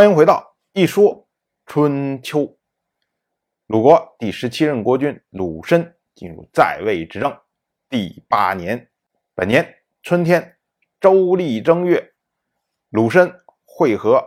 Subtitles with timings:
[0.00, 1.28] 欢迎回到一说
[1.66, 2.56] 春秋。
[3.66, 7.38] 鲁国第十七任国君鲁申进入在位执政
[7.86, 8.88] 第八年，
[9.34, 10.56] 本年春天，
[10.98, 12.14] 周历正月，
[12.88, 13.30] 鲁申
[13.66, 14.26] 会合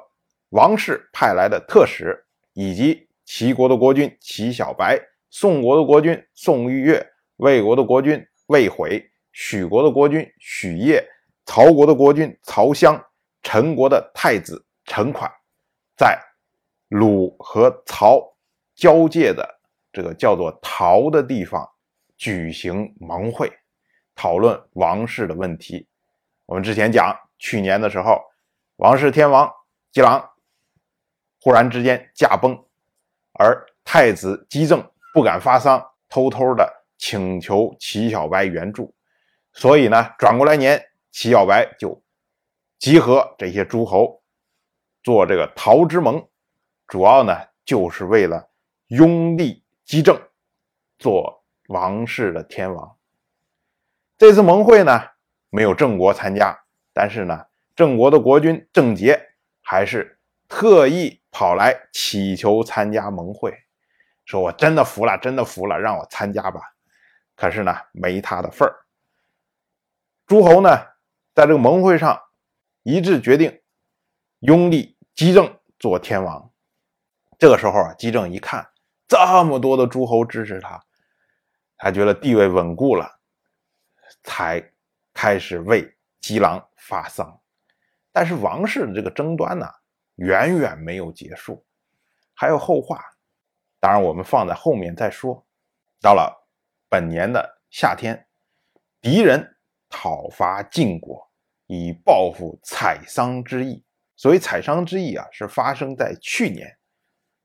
[0.49, 5.01] 王室派来的特使，以及齐国的国君齐小白、
[5.31, 7.03] 宋国的国君宋玉月、
[7.37, 11.03] 魏国的国君魏悔、许国的国君许业、
[11.47, 13.03] 曹国的国君曹襄、
[13.42, 15.28] 陈国的太子陈款。
[15.96, 16.20] 在
[16.89, 18.36] 鲁和曹
[18.76, 19.59] 交界的
[19.91, 21.70] 这个叫做陶的地方
[22.18, 23.52] 举行盟会，
[24.16, 25.88] 讨论王室的问题。
[26.45, 28.21] 我们之前讲，去年的时候，
[28.77, 29.52] 王室天王
[29.91, 30.32] 姬郎
[31.41, 32.57] 忽然之间驾崩，
[33.34, 38.94] 而太子姬政不敢发丧，偷偷的请求齐小白援助。
[39.52, 42.02] 所以呢，转过来年，齐小白就
[42.80, 44.23] 集合这些诸侯。
[45.03, 46.25] 做这个陶之盟，
[46.88, 48.49] 主要呢就是为了
[48.88, 50.18] 拥立姬政
[50.98, 52.95] 做王室的天王。
[54.18, 55.04] 这次盟会呢
[55.49, 56.57] 没有郑国参加，
[56.93, 57.45] 但是呢
[57.76, 59.20] 郑国的国君郑杰
[59.62, 63.54] 还是特意跑来祈求参加盟会，
[64.23, 66.61] 说我真的服了，真的服了，让我参加吧。
[67.35, 68.85] 可是呢没他的份儿。
[70.25, 70.69] 诸侯呢
[71.35, 72.21] 在这个盟会上
[72.83, 73.61] 一致决定
[74.39, 74.92] 拥立。
[75.16, 76.52] 姬政做天王，
[77.38, 78.67] 这个时候啊，姬政一看
[79.08, 80.83] 这么多的诸侯支持他，
[81.78, 83.19] 他觉得地位稳固了，
[84.23, 84.64] 才
[85.14, 87.39] 开始为姬狼发丧。
[88.11, 89.67] 但是王室的这个争端呢，
[90.16, 91.64] 远远没有结束，
[92.34, 93.03] 还有后话。
[93.80, 95.45] 当然，我们放在后面再说。
[96.02, 96.47] 到了
[96.89, 98.25] 本年的夏天，
[99.02, 99.58] 敌人
[99.89, 101.30] 讨伐晋国，
[101.67, 103.84] 以报复采桑之意。
[104.16, 106.78] 所谓采桑之役啊，是发生在去年。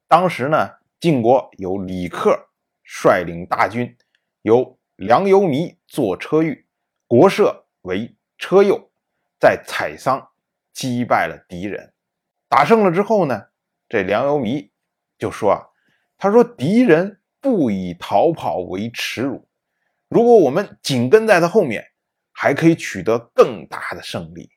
[0.06, 0.68] 当时呢，
[1.00, 2.48] 晋国由李克
[2.84, 3.96] 率领大军，
[4.42, 6.66] 由梁由弥坐车御，
[7.06, 8.90] 国社为车右，
[9.40, 10.30] 在采桑
[10.72, 11.92] 击败了敌人。
[12.48, 13.48] 打胜了之后呢，
[13.88, 14.70] 这梁由弥
[15.18, 15.66] 就说啊
[16.16, 19.48] ：“他说敌人不以逃跑为耻辱，
[20.08, 21.92] 如果我们紧跟在他后面，
[22.32, 24.50] 还可以取得更大的胜利。”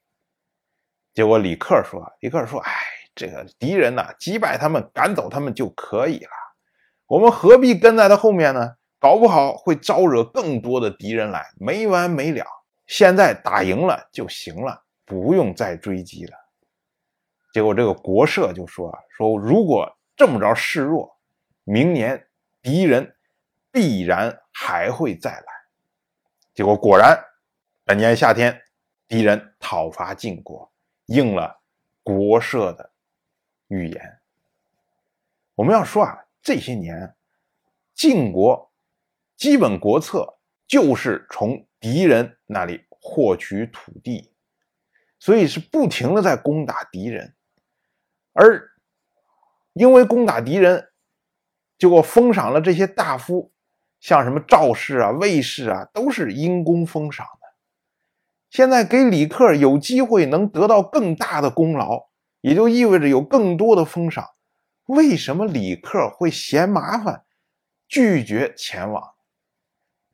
[1.13, 2.71] 结果李克说：“李克说，哎，
[3.13, 6.31] 这个敌人呢，击败他们，赶走他们就可以了。
[7.05, 8.75] 我们何必跟在他后面呢？
[8.97, 12.45] 搞不好会招惹更多的敌人来，没完没了。
[12.87, 16.33] 现在打赢了就行了，不用再追击了。”
[17.53, 21.17] 结果这个国社就说：“啊说如果这么着示弱，
[21.65, 22.25] 明年
[22.61, 23.13] 敌人
[23.71, 25.45] 必然还会再来。”
[26.55, 27.21] 结果果然，
[27.83, 28.61] 本年夏天，
[29.07, 30.71] 敌人讨伐晋国。
[31.05, 31.61] 应了
[32.03, 32.91] 国社的
[33.67, 34.19] 预言。
[35.55, 37.15] 我们要说啊，这些年
[37.93, 38.71] 晋国
[39.35, 44.31] 基本国策就是从敌人那里获取土地，
[45.19, 47.35] 所以是不停的在攻打敌人。
[48.33, 48.71] 而
[49.73, 50.91] 因为攻打敌人，
[51.77, 53.51] 结果封赏了这些大夫，
[53.99, 57.27] 像什么赵氏啊、魏氏啊，都是因功封赏。
[58.51, 62.09] 现在给李克有机会能得到更大的功劳，
[62.41, 64.27] 也就意味着有更多的封赏。
[64.87, 67.23] 为什么李克会嫌麻烦，
[67.87, 69.01] 拒绝前往？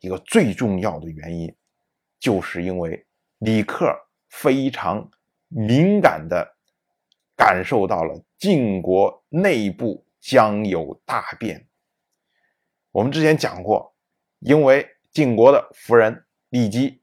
[0.01, 1.55] 一个最重要的原因，
[2.19, 3.07] 就是因为
[3.39, 3.91] 李克
[4.29, 5.09] 非常
[5.47, 6.55] 敏感的
[7.35, 11.67] 感受到了晋国内部将有大变。
[12.91, 13.95] 我们之前讲过，
[14.41, 17.01] 因为晋国的夫人骊姬。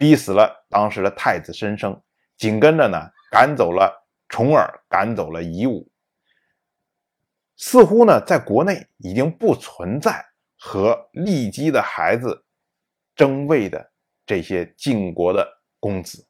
[0.00, 2.02] 逼死了当时的太子申生，
[2.38, 2.98] 紧跟着呢
[3.30, 5.86] 赶走了重耳，赶走了夷吾。
[7.58, 10.24] 似乎呢在国内已经不存在
[10.58, 12.42] 和骊姬的孩子
[13.14, 13.92] 争位的
[14.24, 15.46] 这些晋国的
[15.78, 16.26] 公子。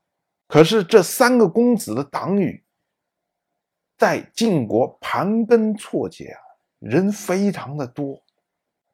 [0.48, 2.64] 可是这三个公子的党羽
[3.96, 6.42] 在晋国盘根错节啊，
[6.80, 8.20] 人非常的多。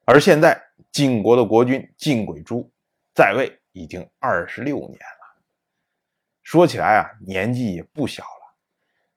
[0.05, 0.63] 而现在
[0.93, 2.71] 晋国的国君晋轨珠
[3.15, 3.59] 在位。
[3.77, 5.43] 已经二十六年了，
[6.43, 8.57] 说起来啊，年纪也不小了。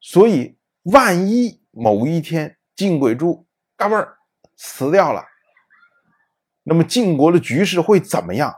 [0.01, 3.47] 所以，万一某一天晋轨珠
[3.77, 4.17] 嘎嘣儿
[4.57, 5.25] 死掉了，
[6.63, 8.53] 那么晋国的局势会怎么样？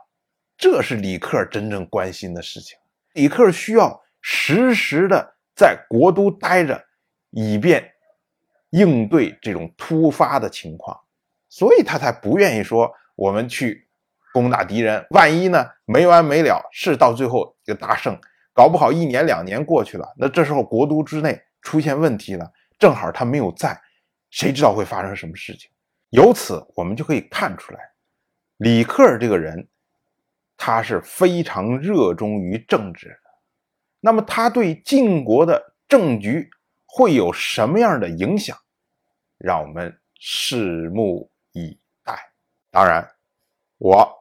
[0.58, 2.76] 这是李克真正关心的事情。
[3.14, 6.84] 李克需要时时的在国都待着，
[7.30, 7.94] 以便
[8.72, 11.00] 应对这种突发的情况，
[11.48, 13.88] 所以他才不愿意说我们去。
[14.34, 18.18] 攻打敌人，万一呢没完没了，是到最后一个大胜，
[18.54, 23.80] 搞不好一年两年过去了，那这时候国都之内出现问题了，正好他没有在，
[24.30, 25.70] 谁知道会发生什么事情？
[26.10, 27.80] 由此我们就可以看出来，
[28.58, 29.68] 李克这个人，
[30.58, 33.16] 他是非常热衷于政治的。
[34.00, 36.50] 那么他对晋国的政局
[36.86, 38.58] 会有什么样的影响？
[39.38, 42.32] 让我们拭目以待。
[42.70, 43.08] 当然，
[43.78, 44.21] 我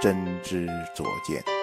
[0.00, 1.57] 真知灼见。